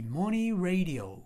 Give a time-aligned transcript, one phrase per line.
[0.00, 1.18] Imoni Radio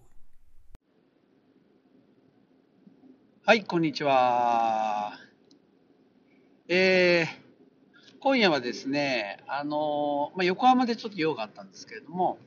[3.46, 5.12] はい、こんにちは。
[6.66, 12.38] えー、今夜はですね、あのまあ、横浜でちょっと用があったんですけれども、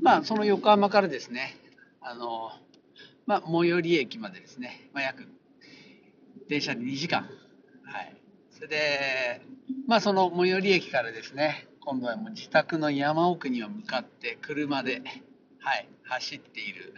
[0.00, 1.58] まあ、その横浜からですね、
[2.00, 2.50] あの
[3.26, 5.28] まあ、最寄り駅までですね、まあ、約
[6.48, 7.28] 電車で2時間。
[7.84, 8.16] はい。
[8.50, 9.42] それで、
[9.86, 15.02] まあ、その最寄り駅からですね、今度はもう自宅の山奥には向かって車で、
[15.64, 16.92] はい、走っている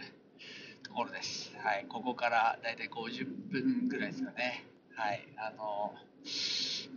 [0.83, 1.55] ところです。
[1.63, 4.65] はい、ここからだいたい50分ぐらいですかね。
[4.93, 5.93] はい、あの、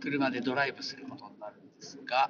[0.01, 2.29] 車でドライブすることになるんですが、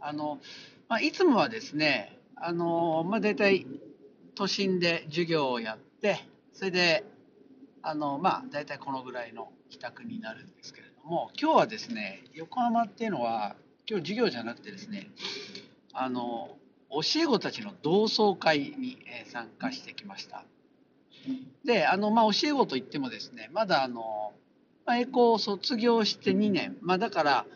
[0.00, 0.40] あの、
[0.88, 3.64] まあ、いつもはですね、あの、まあ、だいたい
[4.34, 7.04] 都心で授業をやって、それで、
[7.82, 13.54] あの、まあ、だいたいこのぐらいの帰宅になるんですけれども、今日はですね、横浜っていうのは、
[13.88, 15.12] 今日授業じゃなくてですね、
[15.92, 16.58] あの、
[16.90, 20.44] 教え子たちの同窓会にえー参加してきました。
[21.64, 24.32] で、あの、まあ、教え子といってもですね、まだあの、
[24.86, 27.46] まあ、栄光を卒業して2年、まあ、だから、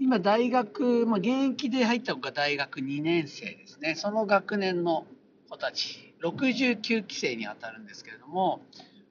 [0.00, 5.06] 今大学、まあ、現役で入った子が大学2年生ですね、その学年の
[5.50, 8.60] 子たち、69期生に当たるんですけれども、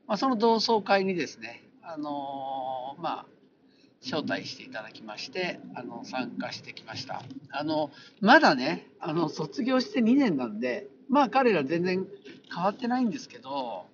[0.08, 3.26] まあ、その同窓会にですね、あのまあ、
[4.04, 7.24] 招待していただきまして、あの、参加してきました。
[7.52, 12.06] あの、まだね、あの、卒業して2年なんで、まあ彼ら全然
[12.54, 13.86] 変わってないんですけど、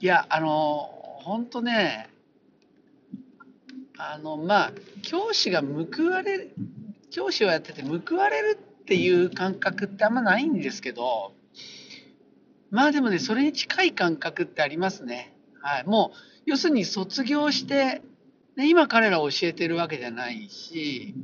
[0.00, 0.90] いや、あの、
[1.22, 2.08] 本当ね、
[3.96, 6.50] あの、まあ、教師が報われる、
[7.10, 11.32] 教師をやってて報われるっていう感覚ってあんまないんですけど、
[12.70, 15.36] まあでもね、それに近い感覚ってありますね。
[15.60, 15.84] はい。
[15.86, 18.02] もう、要するに卒業して、
[18.56, 21.14] ね、今彼らを教えてるわけじゃないし、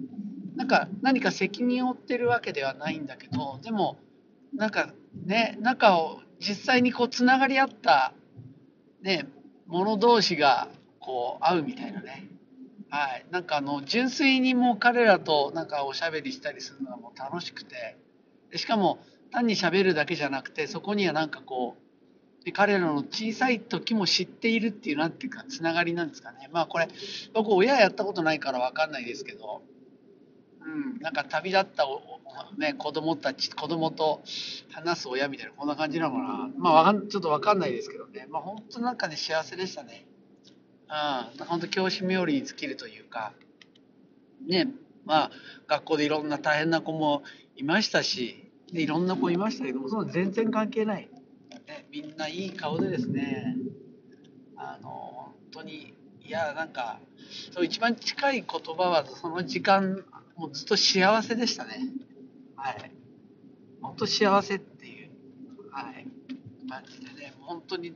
[0.57, 3.99] なんか何か責任を負ってるわけではないんだけど、でも、
[4.55, 4.93] なんか
[5.27, 8.13] ね、中を実際にこう、つながり合った、
[9.03, 9.29] ね、
[9.67, 10.69] 者同士が
[11.01, 12.29] こう、会うみたいなね。
[12.91, 13.27] はい。
[13.31, 17.99] なんかあの、純粋にもう彼らとなんかおしゃべりしたりするのがもう楽しくて、
[18.51, 18.99] でしかも
[19.31, 21.88] 単に喋るだけじゃなくて、そこにはなんかこう、
[22.49, 26.49] で彼らの小さい時も知っているっていう、なんていうか、つながりなんですかね。
[26.51, 26.89] まあこれ、
[27.35, 29.61] 僕親やったことないからわかんないですけど、
[30.63, 32.01] うん、なんか旅立ったお、
[32.57, 34.23] ね、子供たち、子供と
[34.73, 36.51] 話す親みたいな、こんな感じなのかな。
[36.57, 38.27] まあかん、ちょっとわかんないですけどね。
[38.31, 40.07] まあ本当なんかね、幸せでしたね。
[40.89, 43.35] うん、本当教師冥利に尽きるというか、
[44.47, 44.69] ね、
[45.05, 45.31] まあ
[45.67, 47.25] 学校でいろんな大変な子も
[47.57, 51.11] いましたし、でいろんな子いましたけども、その全然関係ない。
[51.69, 53.57] ね、みんないい顔でですね、
[54.57, 56.99] あの、本当に、いや、なんか、
[57.53, 60.03] そう一番近い言葉は、その時間、
[60.35, 61.81] もうずっと幸せでしたね。
[62.57, 62.91] はい。
[63.83, 65.11] 本当幸せっていう、
[65.71, 66.07] はい、
[66.71, 67.93] 感じでね、本当に、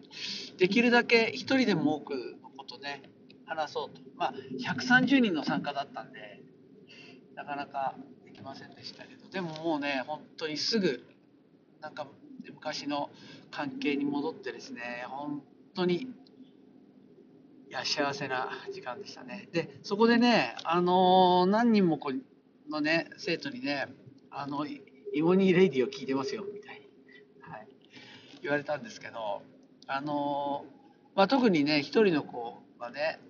[0.59, 3.03] できるだけ一人でも多くのことね、
[3.47, 4.03] 話そうと。
[4.17, 6.43] まあ、130人の参加だったんで、
[7.35, 7.97] なかなか
[8.27, 11.03] できませんでしたけど、でももうね、本当にすぐ、
[11.81, 12.07] なんか
[12.51, 13.11] 昔の
[13.51, 15.43] 関係に戻ってですね、本
[15.75, 16.09] 当に、い
[17.71, 19.49] や、幸せな時間でしたね。
[19.53, 22.13] で、そこでね、あの何人もこ
[22.71, 23.89] のね、生徒にね、
[24.31, 24.83] あの、イ
[25.23, 26.89] モニーレディを聞いてますよ、みたいに、
[27.41, 27.69] はい、
[28.43, 29.43] 言われたんですけど、
[29.87, 30.65] あの
[31.15, 33.21] まあ、特にね、一人の子はね、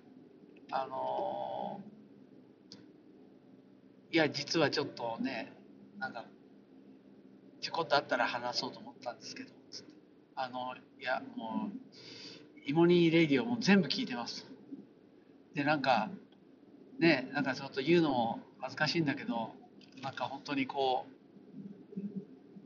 [0.71, 1.81] あの
[4.11, 5.51] いや、実はちょっとね、
[5.97, 6.23] なんか、
[7.63, 9.49] ちょこっとあったら話そうと思ったんですけど、
[10.35, 14.45] あの、いや、もう、イモニーレディオも全部聞いてます。
[15.55, 16.09] で、なんか、
[16.99, 19.51] ね、なんかちょっと言うのも恥ずかしいんだけど、
[20.01, 21.13] なんか本当にこう、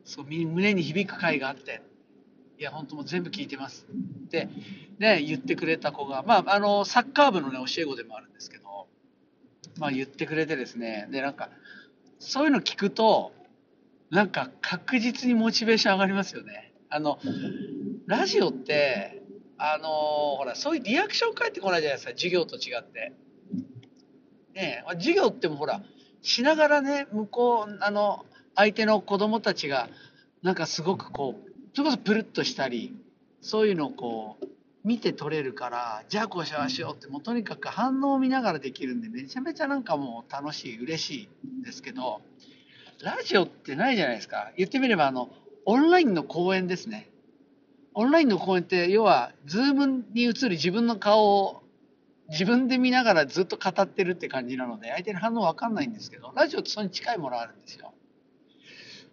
[0.03, 1.84] そう胸に響く回があって、
[2.57, 3.86] いや、本当もう全部聞いてます
[4.25, 4.50] って、
[4.97, 8.88] ね、言ってくれた子が、まあ、あの、サッカー部のね、教え子でもあるんですけど、
[9.78, 11.52] まあ言ってくれてですね、で、なんか、
[12.18, 13.31] そういうの聞くと、
[14.09, 16.74] なんか確実にモチベーション上がりますよね。
[16.89, 17.19] あの、
[18.06, 19.24] ラジオって、
[19.57, 19.89] あの
[20.38, 23.13] ほら、そういうリアクション返ってこないじゃないですか、授業と違って。
[24.54, 25.81] ねえ、授業ってもほら、
[26.21, 28.25] しながらね、向こう、あの、
[28.56, 29.89] 相手の子供たちが、
[30.42, 32.95] なんかすごくこう、それこそプルッとしたり、
[33.42, 34.45] そういうのをこう、
[34.83, 42.21] 見て取れるから、じゃあこうしましょうって、もうとにかく反応を見ながらできるんで、めちゃめちゃなんかもう楽しい、嬉しいんですけど、
[43.04, 44.52] ラジオってないじゃないですか。
[44.58, 45.30] 言ってみれば、あの、
[45.66, 47.10] オンラインの講演ですね。
[47.94, 51.64] オンラインの講演って、要は、ズームに映る自分の顔を
[52.30, 57.94] 自分で見ながらずっと語ってるって感じなので、相手の反応わかんないんですけど、ラジオってそれに近いものあるんですよ。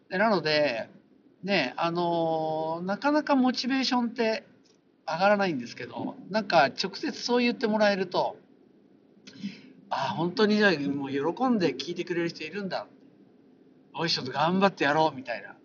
[0.09, 0.89] でなので、
[1.43, 4.45] ね、あのなかなかモチベーションって
[5.07, 8.37] 上がらないんですけど、なんか直接そう言ってもらえると、
[9.91, 12.87] ああ、本当にじゃあもう喜んで聞いてくれる人いるんだ。
[13.95, 15.57] おい、ちょと頑張ってやろうみたいな。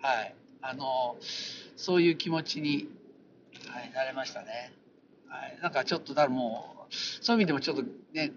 [0.00, 0.34] はい。
[0.62, 1.16] あの
[1.76, 2.88] そういう気持ちに、
[3.68, 4.72] はい、なれましたね。
[5.28, 5.58] はい。
[5.62, 8.32] なんかちょっと、だもう、そういう意味でもちょっとね、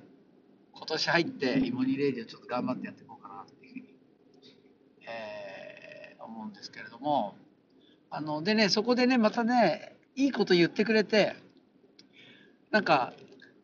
[0.73, 3.95] 今年入って、イモニレイディをちょっと頑張ってやっていこうかなっていうふうに、
[5.07, 7.35] えー思うんですけれども、
[8.09, 11.35] あの、でね、そこでね、またね、いいこと言ってくれて、
[12.71, 13.13] なんか、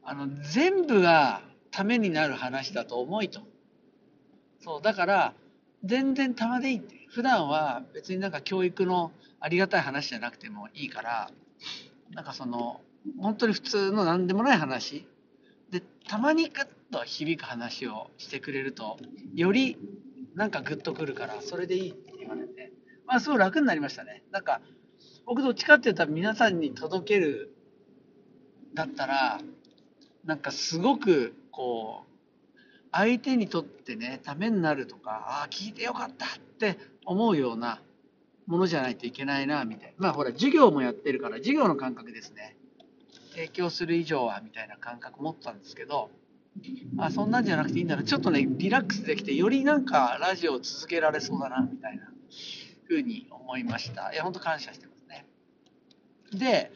[0.04, 1.42] あの、全部が
[1.72, 3.42] ためになる話だと思いと。
[4.62, 5.34] そう、だから、
[5.84, 7.00] 全然たまでいいって。
[7.10, 11.32] 普段は別になんか教育のありがたい話じゃなくてもいいから、
[12.12, 12.82] なんかその、
[13.18, 15.08] 本当に普通の何でもない話。
[15.72, 18.98] で、たまにグッと響く話をしてくれると、
[19.34, 19.78] より
[20.36, 22.72] なんかグッとくるから、それでいいって言われて、
[23.06, 24.24] まあすごい楽になりましたね。
[24.32, 24.62] なんか、
[25.26, 27.56] 僕どっちかって言ったら皆さんに届ける
[28.74, 29.42] だったら、
[30.26, 32.09] なんかすごくこう、
[32.92, 37.82] 相手にとってね、ためになるとか、ああ、聞いてよかったって思うような
[38.48, 39.94] ものじゃないといけないな、みたいな。
[39.98, 42.58] まあほら、授業もやってるから、授業の感覚ですね。
[43.32, 46.10] 提供する以上は、みたいな感覚持ったんですけど、
[46.98, 48.04] あ、そんなんじゃなくていいんだな。
[48.04, 52.12] ちょっとね、リラックスできて、よりなんかラジオを続けられそうだな、みたいな
[52.86, 54.12] ふうに思いました。
[54.12, 55.28] いや、本当感謝してますね。
[56.34, 56.72] で、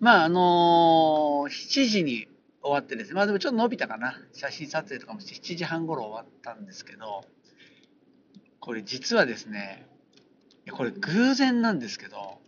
[0.00, 2.26] まああの7時に
[2.62, 4.20] 終わってですね、まあでもちょっと伸びたかな。
[4.32, 7.24] 写真撮影とかもして7時半頃終わったんですけど、
[8.60, 9.88] これ実はですね、
[10.70, 12.38] これ偶然なんですけど、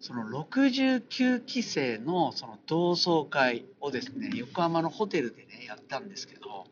[0.00, 6.64] その69期生のその同窓会をですね、横浜のホテルでね、やったんですけど、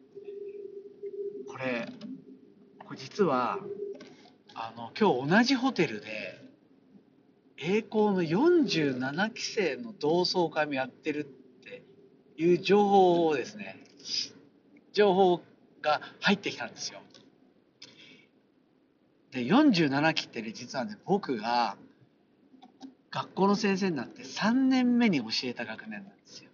[1.49, 1.88] これ、
[2.84, 3.58] これ実は、
[4.55, 6.40] あの、今日同じホテルで、
[7.56, 11.39] 栄光の47期生の同窓会もやってるって
[12.40, 13.76] いう情報をですね、
[14.94, 15.42] 情報
[15.82, 17.00] が入ってきたんですよ。
[19.31, 21.76] で、47期ってね、実はね、僕が
[23.10, 26.50] 学校の先生になって3年目に教えた学年なんですよ。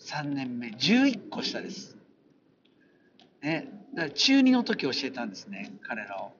[0.00, 0.68] 3年目。
[0.68, 1.96] 11個下です。
[3.42, 3.68] ね。
[3.94, 6.32] だから中2の時教えたんですね、彼らを。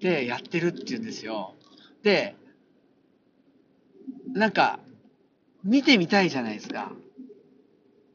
[0.00, 1.54] で、やってるって言うんですよ。
[2.02, 2.36] で、
[4.32, 4.80] なんか、
[5.62, 6.90] 見てみたいじゃないですか。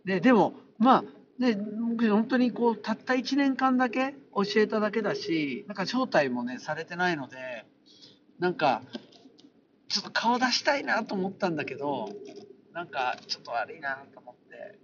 [0.08, 1.04] で、でも、まあ、
[1.38, 1.56] ね、
[1.92, 7.66] 僕本当にこう、たった1年間だけ教えただけだし、なんか招待もね、されてないので、
[8.40, 8.82] なんか、
[9.90, 12.10] ちょっと顔出したいなと思ったんだけど、
[12.74, 14.80] なんかちょっと悪いなと思って、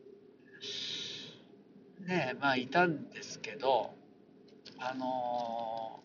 [2.06, 3.94] ね、まあいたんですけど、
[4.78, 6.04] あのー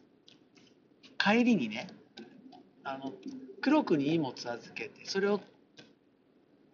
[1.21, 1.89] 帰りにね、
[2.85, 3.13] あの、
[3.61, 5.41] 黒くに荷物預けて、それを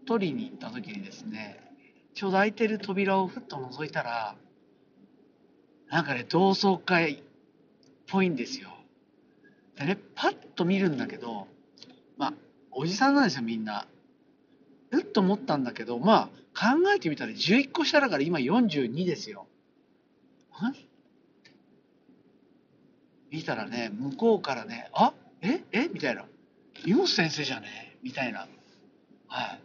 [0.06, 1.73] 取りに行った時にですね、
[2.14, 4.36] ちょうど開いてる扉をふっと覗いたら、
[5.88, 7.18] なんかね、同窓会っ
[8.06, 8.70] ぽいんですよ。
[9.76, 11.48] でね、パッと見るんだけど、
[12.16, 12.32] まあ、
[12.70, 13.86] おじさんなんですよ、みんな。
[14.92, 19.46] うっと思ったんだけど、まあ、考えてみたら11個下だから今42ですよ。
[23.30, 25.12] 見たらね、向こうからね、あ？
[25.42, 25.64] え？
[25.72, 25.88] え？
[25.92, 26.24] みたいな。
[26.84, 27.96] 湯本先生じゃね？
[28.04, 28.46] みたいな。
[29.26, 29.60] はい。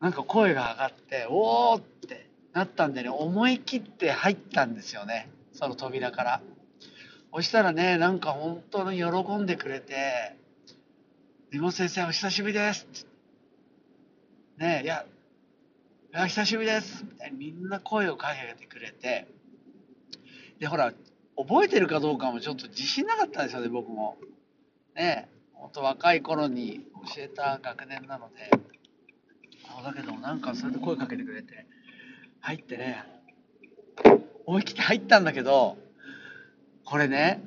[0.00, 5.28] なんか声が上がって、おーってなったんでね、思い切って入ったんですよね。
[5.52, 6.42] その扉から。
[7.32, 10.36] そしたらね、なんか本当に喜んでくれて、
[11.52, 12.86] 湯本先生お久しぶりです
[14.56, 15.04] ねえ、いや、
[16.12, 19.28] いや久しぶりですみたいにみんな声をかけてくれて、
[20.58, 20.92] で、ほら、
[21.36, 24.16] 覚えてるかどうかもちょっと自信なかったんですよね、僕も。
[24.94, 28.50] ねえ、ほんと若い頃に教えた学年なので、
[29.78, 31.66] あだけどなんかそれで声かけてくれて、
[32.40, 33.04] 入ってね、
[34.46, 35.76] 思い切って入ったんだけど、
[36.84, 37.42] これね、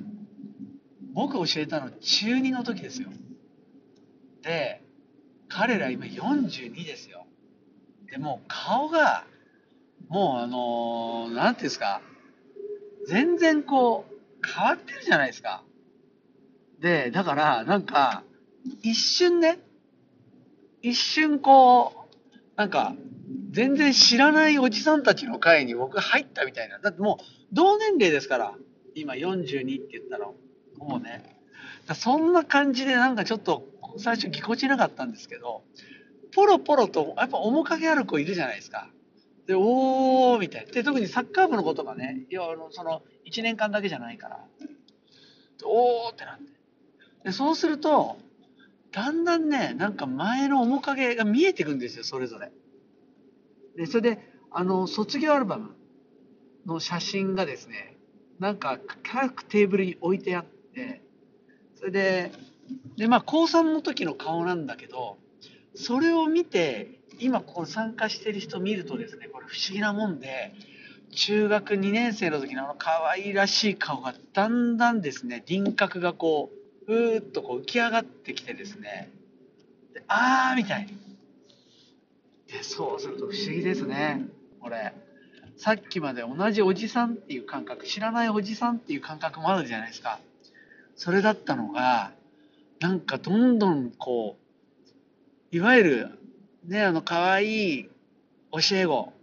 [1.13, 3.09] 僕教えたの中2の時ですよ。
[4.41, 4.81] で、
[5.47, 7.25] 彼ら今42ですよ。
[8.09, 9.25] で、もう顔が、
[10.07, 12.01] もうあのーなんていうんですか、
[13.07, 14.13] 全然こう、
[14.45, 15.63] 変わってるじゃないですか。
[16.79, 18.23] で、だから、なんか、
[18.81, 19.59] 一瞬ね、
[20.81, 22.02] 一瞬こう、
[22.55, 22.95] なんか、
[23.51, 26.79] 全然知らないおじさんたちの会に僕入ったみたいな。
[26.79, 28.53] だってもう、同年齢ですから、
[28.95, 30.27] 今42って言ったら、
[30.77, 31.39] もうね。
[31.95, 33.67] そんな感じでなんかちょっと、
[33.97, 35.63] 最初ぎこちなかったんですけど、
[36.33, 38.89] ポロポロと、やっぱ面影ある子いるじゃないですか。
[39.47, 40.71] で、おーみたいな。
[40.71, 44.39] で、特にサッカー部の子とかね、いや、あの、その、1年間だけじゃないから、
[45.65, 46.43] おーってなって。
[47.25, 48.17] でそうすると、
[48.93, 52.51] だんだんね、なんか前の面影が見えてくんですよ、それぞれ。
[53.75, 54.19] で、それで、
[54.51, 55.75] あの、卒業アルバム
[56.67, 57.97] の写真がですね、
[58.39, 61.01] なんか各テーブルに置いてあって、
[61.75, 62.31] それで、
[62.95, 65.17] で、まあ、高3の時の顔なんだけど、
[65.75, 70.53] それを見て、今ここ参加してる人見るとですね、これ不思議なもんで、
[71.15, 79.11] 中学2年生の時のあの可愛らしい顔がだんだんですね、輪郭がこう、うーっとこう浮き上がってきてですね、
[79.93, 80.97] であーみたいに。
[82.51, 84.27] で、そうすると不思議ですね、
[84.59, 84.93] これ。
[85.57, 90.19] さっきまで同じおじさんっていう感覚、知らないおじさんっていう感覚もあるじゃないですか。
[90.95, 92.11] それだったのが、
[92.79, 94.37] なんかどんどんこ
[95.51, 96.19] う、いわゆる、
[96.65, 97.89] ね、あの、可愛い
[98.51, 99.13] 教え子。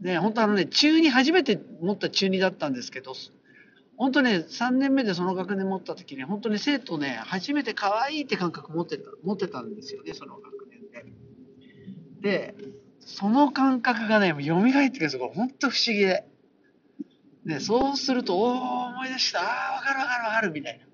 [0.00, 3.14] ね、本当あのね、中2初めて持った中2だったんですけど、
[3.98, 10.88] 本当ね、3年目でその学年持った時に、本当に生徒ね、初めて可愛いって感覚持ってた、持ってたんですよね、その学年
[12.22, 12.54] で。
[12.54, 12.54] で、
[13.00, 15.20] その感覚がね、蘇ってくるんですよ。
[15.20, 16.24] これ本当不思議で。
[17.44, 20.84] ね、そうすると、おー、思い出した、あー、わかるわかるわかる、みたいな。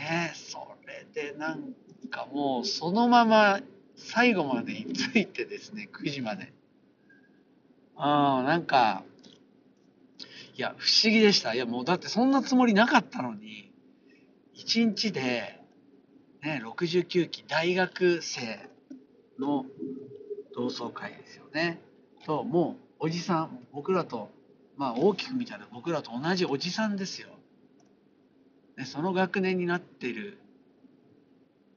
[0.00, 1.72] ねそれでなん
[2.10, 3.60] かもう、そのまま
[3.96, 6.52] 最後までについてですね、9時まで。
[7.96, 9.02] うん、なんか、
[10.58, 11.54] いや、不思議でした。
[11.54, 13.70] いや、もうだってそんなつもりなかったのに、
[14.56, 15.60] 1日で、
[16.42, 18.68] ね、69期大学生
[19.38, 19.66] の
[20.52, 21.80] 同窓会ですよね。
[22.26, 24.32] と、もう、おじさん、僕らと、
[24.76, 27.28] まあ大きく見たら僕らと同じおじさんですよ。
[28.76, 30.38] でその学年になってる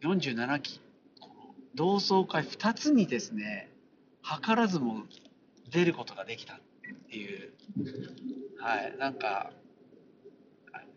[0.02, 0.82] 47期、
[1.20, 3.70] この同窓会2つにですね、
[4.24, 5.04] 図らずも
[5.70, 6.60] 出ることができた
[6.90, 7.54] っていう、
[8.60, 9.52] はい、なんか、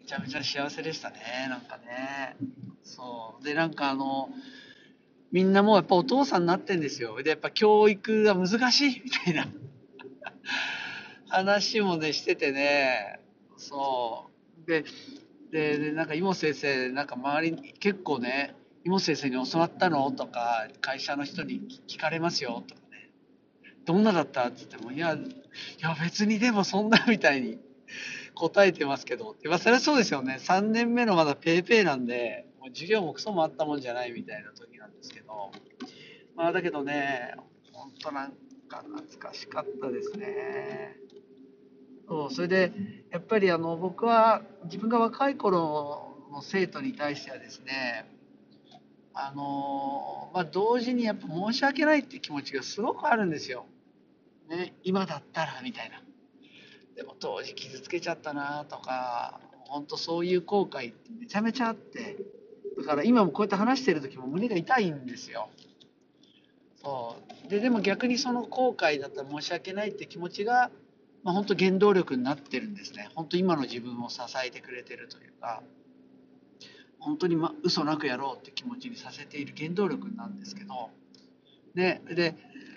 [0.00, 1.17] めちゃめちゃ幸せでしたね、
[1.49, 2.37] なんかね。
[2.83, 3.45] そう。
[3.45, 4.29] で、なんかあの、
[5.33, 7.23] みんなもうやっぱお父さんになってんですよ。
[7.23, 9.47] で、やっぱ教育が難しいみたいな
[11.29, 13.19] 話もね、しててね、
[13.57, 14.31] そ
[14.62, 14.67] う。
[14.71, 14.85] で、
[15.50, 20.11] で、でなんか、妹先生、なんか周りに結構ね、妹先生に教わったの？
[20.12, 22.81] とか、会社の人に聞かれますよとか、
[23.85, 24.49] どんなだった？
[24.49, 25.19] って言っても、いや、い
[25.81, 27.59] や別にでもそんなみたいに
[28.35, 30.37] 答えてますけど、まあそれはそうですよね。
[30.41, 35.53] 3年目のまだペーペーなんで、もう授業もクソもあったもんじゃないみたいな時なんですけど、
[36.35, 37.35] まあだけどね、
[37.73, 38.33] ほんとなん
[38.69, 40.97] か懐かしかったですね。
[42.09, 42.73] そうそれで
[43.11, 48.05] やっぱりあの僕は自分が若い頃の生徒に対してはですね
[49.14, 53.64] あのまあ同時にやっぱ申し訳ないって気持ちがすごくあるんですよ。
[54.49, 56.03] ね、今だったらみたいな。
[56.97, 62.17] でも当時傷つけちゃったなとか本当そういう後悔ってめちゃめちゃあって
[62.79, 65.49] だから今もこうやって話してる時も胸が痛いんですよ。
[66.77, 70.71] そうででも逆にその後悔だったら申し訳ないって気持ちが
[71.25, 73.09] まあ、本当原動力になってるんですね。
[73.15, 75.63] 本当今の自分を支えてくれてるというか、
[77.01, 80.91] 本当にま嘘なくやろうって気持ちにさせている原動力なんですけど、
[81.75, 82.37] ね、で、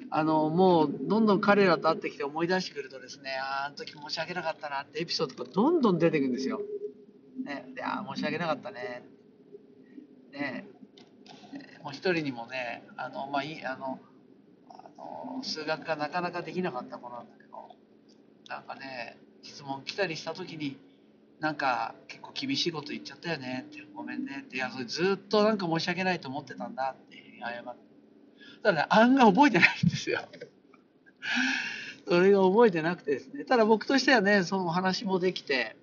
[0.10, 6.62] あの、もうどんどん彼らと会ってきて思い出してくるとですね、ああ、あの時申し訳なかったなってエピソードがどんどん出てくるんですよ。
[7.46, 9.04] ね、で、ああ、申し訳なかったね。
[10.32, 10.68] ね、
[11.84, 14.00] もう一人にもね、あの、まあ、いい、あの、
[14.70, 17.70] あの数学がなかなかできなかった子なんだけど、
[18.50, 20.78] なんかね、質問来たりした時に、
[21.40, 27.87] なんか結構厳しいこと言っちゃったよねって、ごめんねって、いや、それずっとなんか申し訳ないと思ってたんだって謝って。
[28.64, 30.22] ただね、案が覚えてないんですよ。
[32.08, 33.44] それが覚えてなくてですね。
[33.44, 35.76] ただ僕としてはね、その話もできて、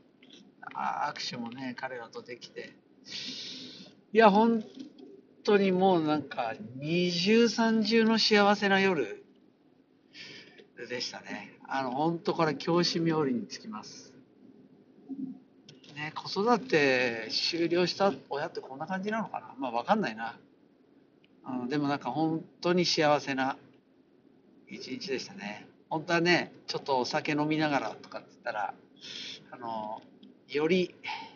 [0.74, 2.74] あ握手もね、彼らとできて。
[4.12, 4.64] いや、本
[5.42, 9.24] 当にもうなんか、二重三重の幸せな夜
[10.88, 11.58] でしたね。
[11.68, 14.14] あの、本当から教師冥利につきます。
[15.94, 20.36] ね、子育て終了した親ってこんな感じなのかなまあわかんないな。
[21.46, 23.56] うん、でもなんか本当に幸せな
[24.68, 25.66] 一日でしたね。
[25.88, 28.74] 本当はね、ちょっとお酒飲みながらとかって言ったら、
[29.50, 30.02] あの、
[30.48, 30.94] より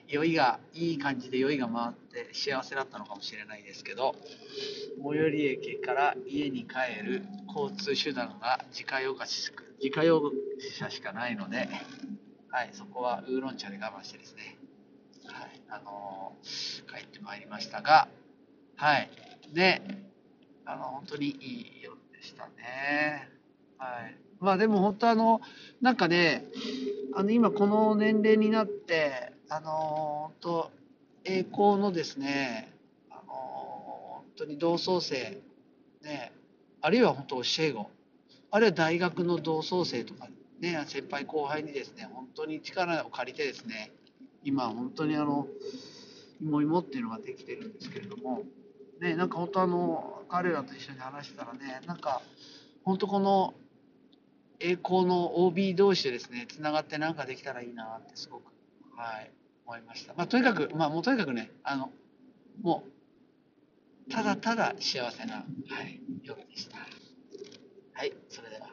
[0.09, 4.15] 酔いが、いい感じで酔いが回って幸せだったのかもしれないですけど、
[5.03, 10.33] 最寄り駅から家に帰る交通手段が自家用車自家用
[10.79, 11.69] 車しかないので、
[12.51, 14.57] はい、そこはウーロン茶で我慢してですね、
[15.27, 18.09] はい、あのー帰ってまいりましたが、
[18.77, 19.11] はい、
[19.53, 19.83] で、
[20.65, 23.29] あの、本当にいい夜でしたね。
[23.79, 24.17] はい。
[24.41, 25.41] まあでも本当あの、
[25.81, 26.45] なんかね、
[27.15, 30.71] あの今この年齢になって、あの、本当
[31.25, 32.73] 栄光のですね、
[33.11, 35.39] あの本当に同窓生、
[36.03, 36.33] ね、
[36.81, 37.91] あるいは本当教え子、
[38.51, 40.29] あるいは大学の同窓生とか、
[40.61, 43.91] ね、先輩後輩にですね、本当に力を借りてですね、
[44.45, 45.49] 今本当にあの、
[46.41, 48.43] いもいもっていうのができてるんですけれども、
[49.01, 52.23] ね、なんか本当あの、彼らと一緒に話したらね、なんか、
[52.85, 53.55] 本当この、
[54.61, 58.53] 栄光の OB 同士でですね、つながってなんかできたらいいなってすごく、
[58.97, 59.31] はい、
[59.67, 60.15] 思いました。
[60.15, 61.93] まあ、とにかく、まあ、もうとにかくね、あの、
[62.61, 62.85] も
[64.09, 65.43] う、ただただ幸せな、は
[65.83, 66.79] い、夜でした。
[66.79, 68.68] はい、それでは。